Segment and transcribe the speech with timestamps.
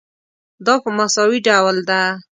[0.65, 2.01] دا په مساوي ډول ده.